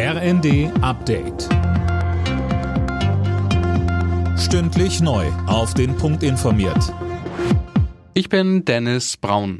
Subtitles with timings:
[0.00, 1.48] RND Update.
[4.38, 5.26] Stündlich neu.
[5.48, 6.94] Auf den Punkt informiert.
[8.14, 9.58] Ich bin Dennis Braun.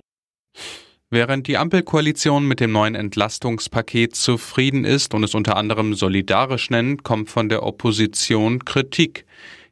[1.11, 7.03] Während die Ampelkoalition mit dem neuen Entlastungspaket zufrieden ist und es unter anderem solidarisch nennt,
[7.03, 9.27] kommt von der Opposition Kritik.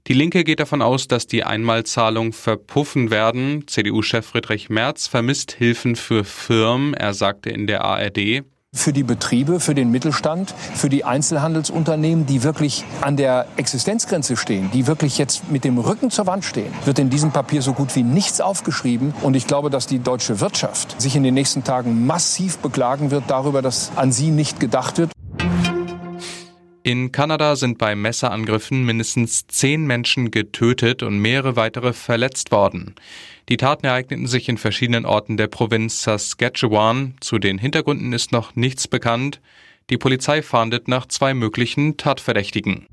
[0.09, 3.69] Die Linke geht davon aus, dass die Einmalzahlungen verpuffen werden.
[3.69, 6.93] CDU-Chef Friedrich Merz vermisst Hilfen für Firmen.
[6.93, 8.43] Er sagte in der ARD,
[8.77, 14.71] für die Betriebe, für den Mittelstand, für die Einzelhandelsunternehmen, die wirklich an der Existenzgrenze stehen,
[14.73, 17.95] die wirklich jetzt mit dem Rücken zur Wand stehen, wird in diesem Papier so gut
[17.97, 19.15] wie nichts aufgeschrieben.
[19.23, 23.25] Und ich glaube, dass die deutsche Wirtschaft sich in den nächsten Tagen massiv beklagen wird
[23.29, 25.11] darüber, dass an sie nicht gedacht wird.
[26.87, 32.95] In Kanada sind bei Messerangriffen mindestens zehn Menschen getötet und mehrere weitere verletzt worden.
[33.49, 37.17] Die Taten ereigneten sich in verschiedenen Orten der Provinz Saskatchewan.
[37.19, 39.41] Zu den Hintergründen ist noch nichts bekannt.
[39.91, 42.87] Die Polizei fahndet nach zwei möglichen Tatverdächtigen.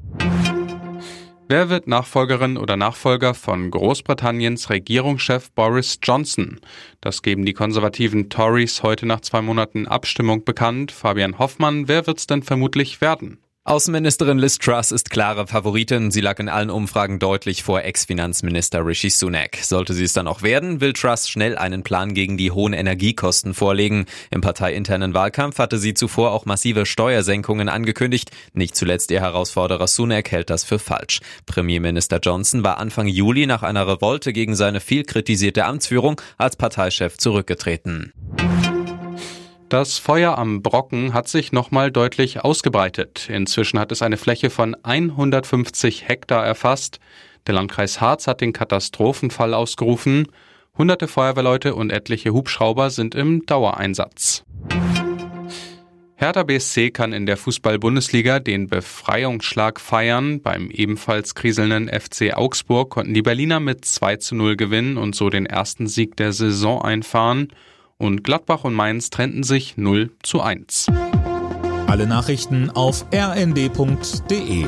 [1.48, 6.60] Wer wird Nachfolgerin oder Nachfolger von Großbritanniens Regierungschef Boris Johnson?
[7.00, 10.92] Das geben die konservativen Tories heute nach zwei Monaten Abstimmung bekannt.
[10.92, 13.38] Fabian Hoffmann, wer wird's denn vermutlich werden?
[13.66, 16.12] Außenministerin Liz Truss ist klare Favoritin.
[16.12, 19.56] Sie lag in allen Umfragen deutlich vor Ex-Finanzminister Rishi Sunak.
[19.62, 23.54] Sollte sie es dann auch werden, will Truss schnell einen Plan gegen die hohen Energiekosten
[23.54, 24.06] vorlegen.
[24.32, 28.32] Im parteiinternen Wahlkampf hatte sie zuvor auch massive Steuersenkungen angekündigt.
[28.52, 31.22] Nicht zuletzt ihr Herausforderer Sunak hält das für falsch.
[31.46, 37.18] Premierminister Johnson war Anfang Juli nach einer Revolte gegen seine viel kritisierte Amtsführung als Parteichef
[37.18, 38.12] zurückgetreten.
[39.74, 43.28] Das Feuer am Brocken hat sich nochmal deutlich ausgebreitet.
[43.28, 47.00] Inzwischen hat es eine Fläche von 150 Hektar erfasst.
[47.48, 50.28] Der Landkreis Harz hat den Katastrophenfall ausgerufen.
[50.78, 54.44] Hunderte Feuerwehrleute und etliche Hubschrauber sind im Dauereinsatz.
[56.18, 60.44] Hertha BSC kann in der Fußball-Bundesliga den Befreiungsschlag feiern.
[60.44, 65.32] Beim ebenfalls kriselnden FC Augsburg konnten die Berliner mit 2 zu 0 gewinnen und so
[65.32, 67.48] den ersten Sieg der Saison einfahren
[68.04, 70.88] und Gladbach und Mainz trennten sich 0 zu 1.
[71.88, 74.66] Alle Nachrichten auf rnd.de